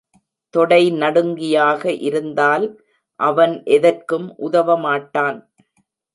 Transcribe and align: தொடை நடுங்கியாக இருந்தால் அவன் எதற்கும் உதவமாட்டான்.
தொடை 0.53 0.91
நடுங்கியாக 0.93 1.83
இருந்தால் 2.01 2.65
அவன் 3.19 3.53
எதற்கும் 3.67 4.27
உதவமாட்டான். 4.39 5.39